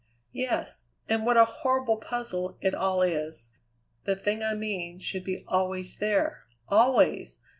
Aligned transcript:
"Yes. 0.31 0.87
And 1.07 1.27
what 1.27 1.37
a 1.37 1.45
horrible 1.45 1.97
puzzle 1.97 2.57
it 2.59 2.73
all 2.73 3.03
is. 3.03 3.51
The 4.05 4.15
thing 4.15 4.41
I 4.41 4.55
mean 4.55 4.97
should 4.97 5.23
be 5.23 5.43
always 5.47 5.97
there 5.97 6.47
always. 6.67 7.37